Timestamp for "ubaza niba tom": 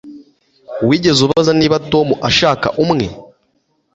1.25-2.07